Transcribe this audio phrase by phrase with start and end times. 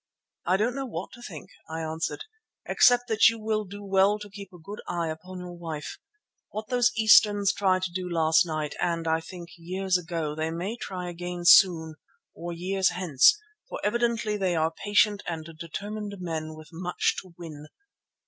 [0.47, 2.23] "I don't know what to think," I answered,
[2.65, 5.99] "except that you will do well to keep a good eye upon your wife.
[6.49, 10.75] What those Easterns tried to do last night and, I think, years ago, they may
[10.75, 11.97] try again soon,
[12.33, 13.37] or years hence,
[13.69, 17.67] for evidently they are patient and determined men with much to win.